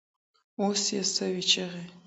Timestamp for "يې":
0.95-1.01